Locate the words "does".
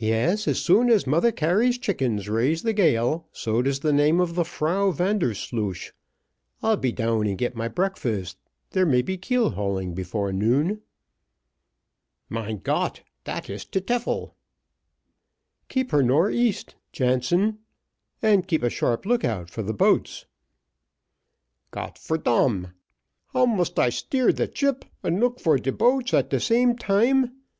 3.62-3.78